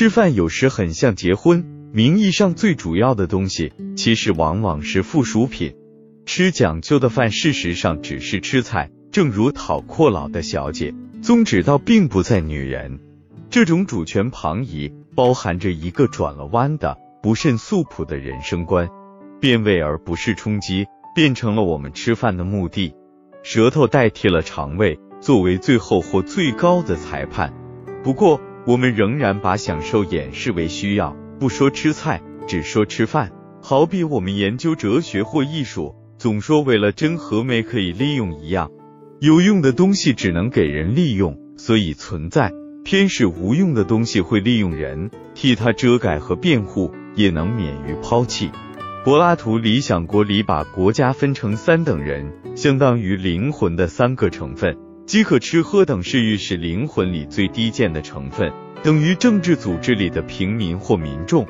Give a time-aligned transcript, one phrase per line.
[0.00, 5.74] 吃饭有时很像结婚，名义上最主要的东西，其实往往是附属品。
[6.24, 8.90] 吃讲究的饭，事实上只是吃菜。
[9.12, 12.98] 正如讨阔佬的小姐，宗旨倒并不在女人。
[13.50, 18.88] 这种主权旁移，包含着一个转了弯的、不甚素朴的人生观，
[19.38, 22.94] 变味而不是冲击，变成了我们吃饭的目的。
[23.42, 27.52] 舌头代替了肠胃，作为最后或最高的裁判。
[28.02, 33.32] 不过，我们仍然把享受掩饰为需要，不说吃菜，只说吃饭。
[33.60, 38.70] 好比我们研究哲学或艺术，总说为了真和美可以利用一样。
[39.18, 42.50] 有用的东西只能给人利用，所以存在；
[42.84, 48.52] 偏使无用的东西会利用人，替他遮盖和辩护，也能免于抛弃。
[49.04, 54.78] 柏拉图《理想国》里把国家分成三等人，相当于灵魂的三个成分。
[55.10, 58.52] 饥渴、吃喝等嗜欲是灵魂里最低贱的成分，
[58.84, 61.48] 等于政治组织里的平民或民众。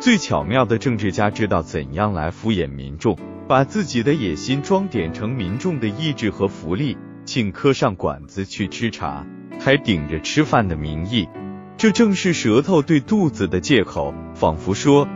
[0.00, 6.96] 最巧妙的政治家知道怎样来敷衍民众，把自己的野心装点成民众的意志和福利。
[7.26, 9.26] 请客上馆子去吃茶，
[9.60, 11.28] 还顶着吃饭的名义，
[11.76, 15.06] 这正是舌头对肚子的借口，仿佛说：“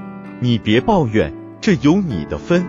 [0.41, 2.67] 你别抱怨，这有你的分。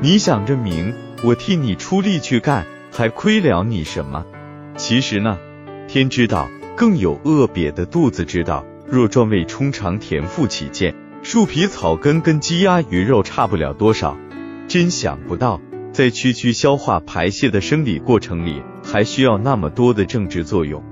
[0.00, 4.26] 你想着明，我替你出力去干，还亏了你什么？
[4.86, 5.38] 其实呢，
[5.88, 6.46] 天知道，
[6.76, 8.66] 更有恶瘪的肚子知道。
[8.86, 14.14] 若专为充肠填腹起见，树皮草根跟鸡鸭鱼肉差不了多少。
[14.68, 15.58] 真想不到，
[15.90, 18.62] 在区区消化排泄的生理过程里。
[18.84, 20.84] 还需要那么多的政治作用。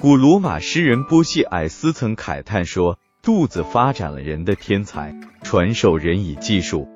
[0.00, 6.88] 古罗马诗人波西埃斯曾慨叹说：“肚子发展了人的天才，传授人以技术。”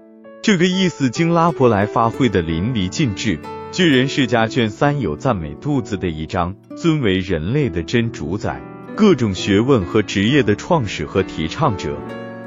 [0.47, 3.41] 这个意思经拉伯莱发挥的淋漓尽致。
[3.73, 8.63] 巨人世家卷三有赞美肚子的一章，尊为人类的真主宰，
[8.95, 11.99] 各种学问和职业的创始和提倡者。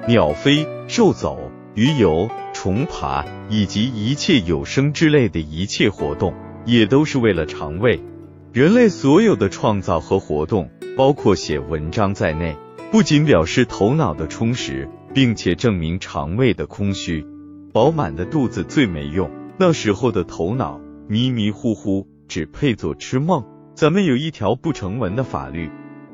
[0.08, 2.30] 鸟飞、兽走、鱼游。
[2.54, 6.34] 虫爬以及一切有生之类的一切活动，
[6.66, 8.00] 也都是为了肠胃。
[8.54, 12.56] 人类所有的创造和活动，包括写文章在内，
[12.94, 17.26] 不仅表示头脑的充实，并且证明肠胃的空虚。
[17.72, 23.46] 饱满的肚子最没用，那时候的头脑迷迷糊糊，只配做吃梦。
[23.76, 25.70] 咱们有一条不成文的法律，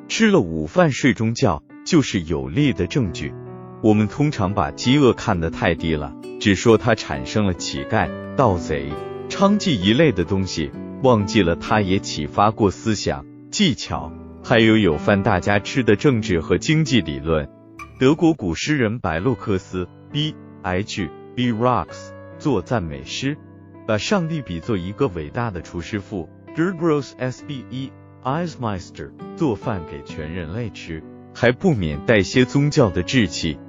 [0.08, 3.34] 吃了午饭睡中觉，就是有力的证据。
[3.82, 6.14] 我们通常把饥饿看得太低了。
[6.40, 8.92] 只说它产生了乞丐、盗贼、
[9.30, 10.70] 娼妓一类的东西，
[11.02, 14.12] 忘记了它也启发过思想、技巧，
[14.44, 17.50] 还有有犯大家吃的政治和经济理论。
[17.98, 21.52] 德国古诗人白洛克斯 （B.H.） H.
[21.52, 21.52] B.
[21.52, 23.38] Rocks） 做赞美诗，
[23.86, 27.44] 把上帝比作一个伟大的厨师傅 g e r g r o s S.
[27.46, 27.66] B.
[27.70, 27.92] E.
[28.24, 31.04] Eismeister） 做饭给全人类吃，
[31.34, 33.60] 还不免带些宗教的志气。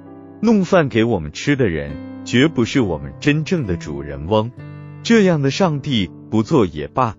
[0.41, 4.49] 弄饭给我们吃的人，绝不是我们真正的主人翁。
[5.03, 7.15] 这样的上帝不做也罢，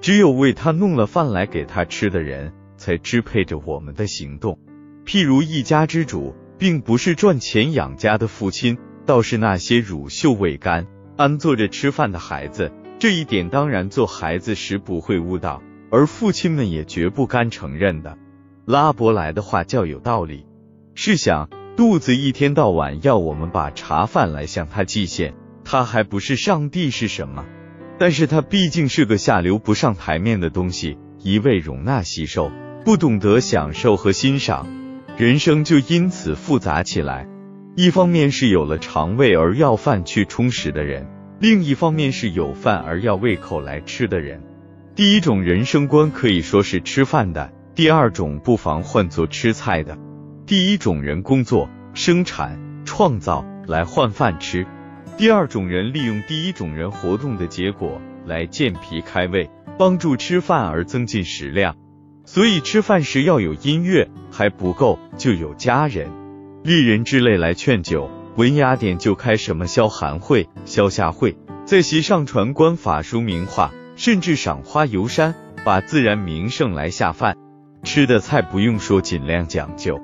[0.00, 4.58] 只有为他弄了饭来给他吃的人，才支配着我们的行动。
[5.06, 10.86] 譬如一家之主，并不是赚钱养家的父亲，倒是那些乳臭未干、
[11.16, 12.72] 安坐着吃饭的孩子。
[12.98, 18.16] 这一点当然做孩子时不会悟到，而父亲们也绝不甘承认的。
[18.64, 20.46] 拉伯莱的话较有道理。
[20.94, 21.48] 试想。
[21.74, 25.32] 肚子一天到晚要我们把茶饭来向他祭献，
[25.64, 27.46] 他还不是上帝是什么？
[27.98, 32.52] 但是他毕竟是个下流不上台面的东西，一味容纳吸收，
[32.84, 34.66] 不懂得享受和欣赏，
[35.16, 37.26] 人生就因此复杂起来。
[37.74, 41.06] 一方面是有了肠胃而要饭去充实的人，
[41.40, 44.42] 另一方面是有饭而要胃口来吃的人。
[44.94, 49.96] 第一种人生观可以说是吃饭的，第二种不妨换作吃菜的。
[50.44, 54.66] 第一种人工作、生产、创造来换饭吃；
[55.16, 61.74] 第二种人利用第一种人活动的结果来健脾开胃，帮助吃饭而增进食量。
[62.26, 66.10] 所以吃饭时要有音乐还不够，就有家人、
[66.64, 68.10] 丽人之类来劝酒。
[68.36, 71.36] 文雅点就开什么消寒会、消夏会，
[71.66, 77.36] 在席上传观法书名画，甚至赏花游山，把自然名胜来下饭。
[77.82, 80.00] 吃的菜不用说，尽量讲究。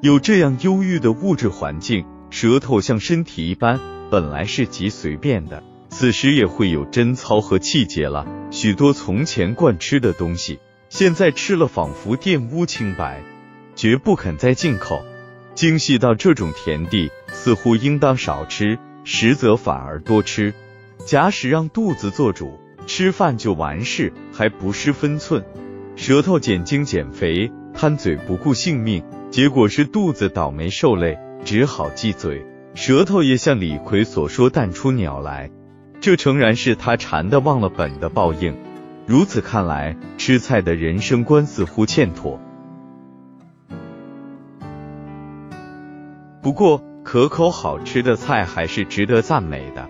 [0.00, 3.80] 有这样忧郁的物质环境，舌头像身体一般，
[4.10, 8.26] 本来是极随便的，此时也会有贞操和气节了。
[8.52, 13.22] 许多从前惯吃的东西，现在吃了仿佛玷污清白，
[13.74, 15.02] 绝不肯再进口。
[15.54, 20.54] 精细到这种田地，似乎应当少吃，实则反而多吃。
[21.04, 25.44] 假使让肚子做主，吃饭就完事，还不失分寸。
[25.96, 32.46] 舌头减精减肥，贪嘴不顾性命，结果是肚子倒霉受累，只好忌嘴。
[32.74, 35.50] 舌头也像李逵所说淡出鸟来，
[36.00, 38.56] 这诚然是他馋的忘了本的报应。
[39.06, 42.40] 如此看来，吃菜的人生观似乎欠妥。
[46.42, 49.88] 不过，可口好吃的菜还是值得赞美的。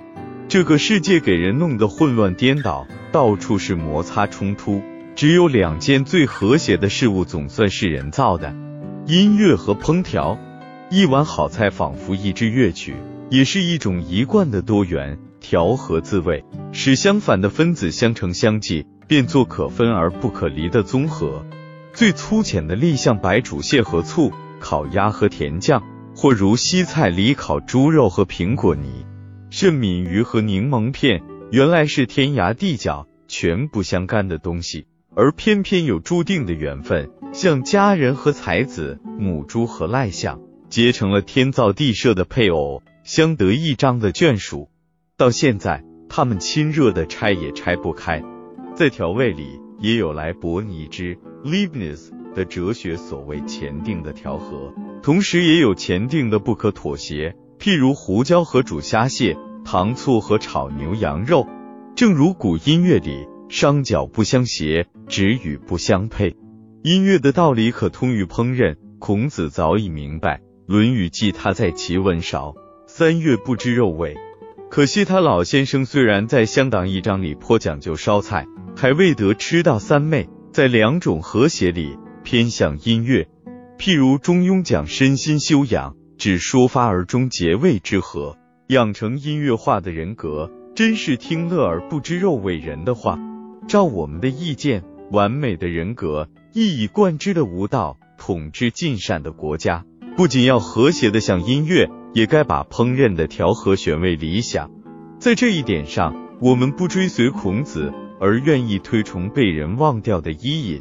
[0.49, 4.83] 这个世界给人弄得混乱颠倒，到处是摩擦冲突，
[5.17, 8.55] 只有两件最和谐的事物总算是人造的：
[9.07, 10.39] 音乐和烹调。
[10.91, 12.97] 一碗好菜仿佛一支乐曲，
[13.31, 21.47] 也是一种一贯的多元调和滋味，使相反的分子相乘相济，变作可分而不可离的综合。
[21.95, 25.83] 最粗浅的例，像白煮蟹和醋，烤鸭和甜酱，
[26.23, 29.05] 或如西菜里烤猪肉和苹果泥，
[29.51, 31.21] 甚敏鱼和柠檬片，
[31.51, 34.87] 原来是天涯地角全不相干的东西，
[35.17, 40.41] 而偏偏有注定的缘分，像佳人和才子，母猪和赖象。
[40.69, 44.71] 结成了天造地设的配偶，相得益彰的眷属。
[45.17, 48.23] 到现在，他们亲热的拆也拆不开。
[48.77, 54.73] 在调味里，也有莱博尼之 Leibniz 的哲学所谓前定的调和，
[55.03, 57.37] 同时也有前定的不可妥协。
[57.59, 61.47] 譬如胡椒和煮虾蟹，糖醋和炒牛羊肉。
[61.97, 66.37] 正如古音乐里，商角不相携，止语不相配。
[66.83, 70.37] 音乐的道理可通于烹饪，孔子早已明白。
[70.67, 72.55] 《论语》记他在齐文韶
[72.87, 74.17] 三月不知肉味，
[74.71, 78.47] 可惜他老先生虽然在乡党一章里颇讲究烧菜，
[78.77, 80.29] 还未得吃到三昧。
[80.53, 83.27] 在两种和谐里偏向音乐，
[83.83, 88.39] 譬如中庸讲身心修养，指说发而终结谓之和，
[88.69, 93.19] 养成音乐化的人格，真是听乐而不知肉味人的话。
[93.67, 99.85] 照我们的意见，完美的人格，一以贯之的无道，统治尽善的国家。
[100.17, 104.71] 不仅要和谐的像音乐，也该把烹饪的调和选为理想。
[105.19, 110.81] 在这一点上，我们不追随孔子，而愿意推崇被人忘掉的伊尹。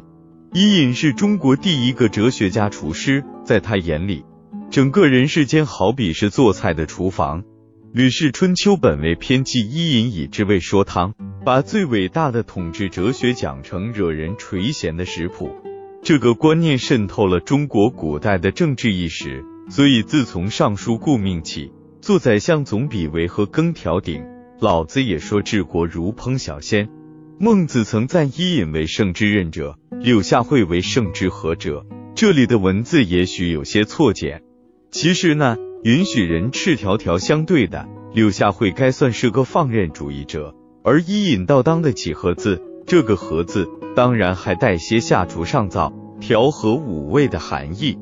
[0.54, 4.22] 伊尹是中国第一个哲学家厨师，在他眼里，
[4.70, 7.42] 整个人世间好比是做菜的厨房。
[7.90, 15.56] 《吕氏春秋》本为偏记伊尹以之为说汤，把最伟大的统治哲学讲成惹人垂涎的食谱。
[16.02, 21.72] 这个观念渗透了中国古代的政治意识，所以自从尚书顾命起，
[22.02, 24.22] 做宰相总比为和羹调鼎。
[24.60, 26.90] 老子也说治国如烹小鲜。
[27.44, 31.84] 孟子曾赞伊尹为圣之任者，柳下惠为圣之和者。
[32.14, 34.44] 这里的文字也许有些错简。
[34.92, 40.54] 其实呢，允许人赤条条相对的柳下惠该算是个放任主义者，
[40.84, 42.62] 而伊尹倒当得起和字。
[42.86, 43.68] 这个和字。
[43.96, 47.98] 当然还带些下厨上灶、调和五味的含义。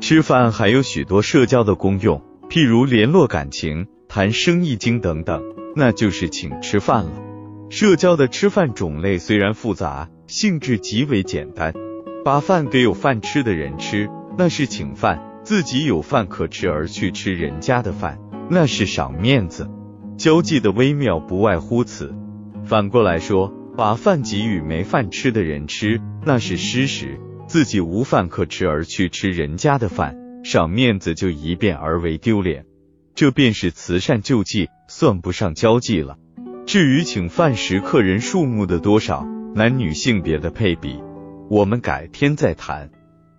[0.00, 5.42] 吃饭还有许多社交的功用，譬如联络感情、谈生意经等等，
[5.74, 7.10] 那就是请吃饭了。
[7.68, 11.74] 社交的吃饭种类虽然复杂，性质极为简单。
[12.24, 14.08] 把饭给有饭吃的人吃，
[14.38, 19.68] 那是请饭；自己有饭可吃而去吃人家的饭，那是赏面子。
[20.16, 22.14] 交际的微妙不外乎此。
[22.64, 27.18] 反过来说，把饭给予没饭吃的人吃，那是施食；
[27.48, 32.64] 自己无饭可吃而去吃人家的饭，赏面子就一变而为丢脸。
[33.14, 36.16] 这便是慈善救济，算不上交际了。
[36.66, 41.00] 至于请饭时客人数目的多少，男女性别的配比，
[41.48, 42.90] 我们改天再谈。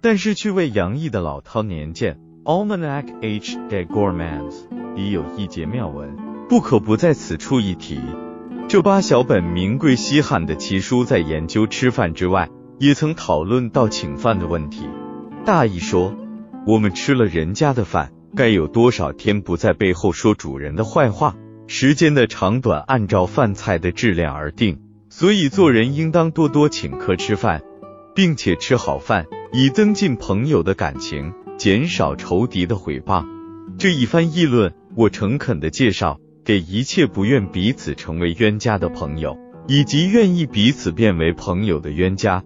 [0.01, 3.58] 但是趣味洋溢的老饕年鉴《Almanac H.
[3.70, 4.53] de Gourmands》
[4.96, 6.15] 里有一节妙文。
[6.48, 8.00] 不可不在此处一提。
[8.67, 14.88] 这八小本名贵稀罕的奇书，在研究吃饭之外，也曾讨论到请饭的问题。
[15.44, 16.15] 大意说，
[16.67, 21.36] 我们吃了人家的饭，该有多少天不在背后说主人的坏话？
[21.68, 24.77] 时间的长短按照饭菜的质量而定，
[25.10, 27.63] 所以做人应当多多请客吃饭，
[28.13, 33.25] 并且吃好饭，以增进朋友的感情，减少仇敌的毁谤。
[33.80, 36.20] 这一番议论，我诚恳的介绍。
[36.46, 39.36] 给一切不愿彼此成为冤家的朋友，
[39.68, 42.44] 以及愿意彼此变为朋友的冤家。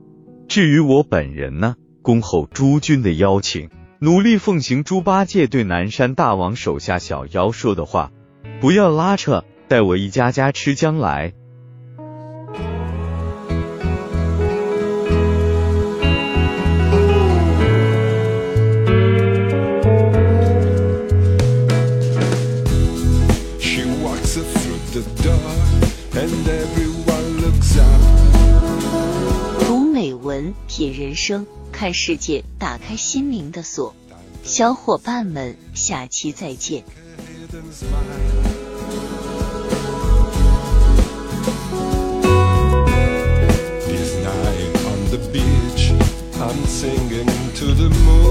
[0.48, 3.70] 至于我本人呢，恭候诸君的邀请，
[4.02, 8.14] 努力奉行猪八戒对南山大王手下小妖说的话，
[8.62, 11.34] 不要拉扯，带我一家家吃将来。
[29.68, 32.49] 读美文，品人生，看世界，打
[32.90, 33.94] 开心灵的锁。
[34.44, 36.84] 小伙伴们，下期再见。
[47.76, 48.30] the moon,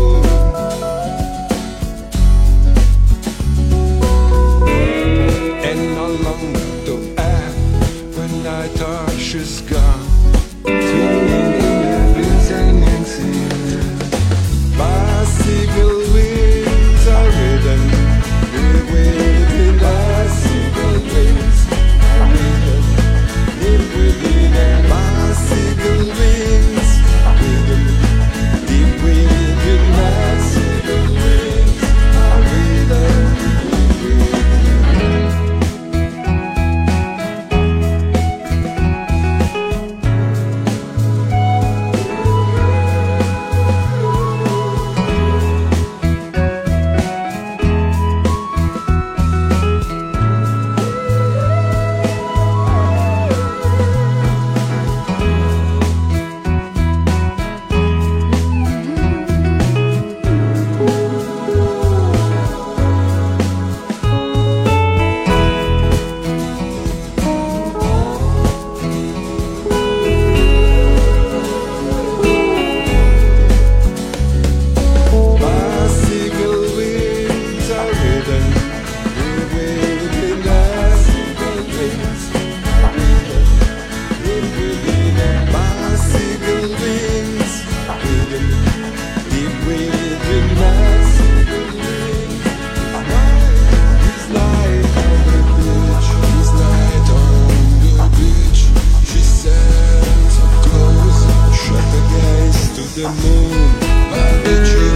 [103.12, 104.87] moon.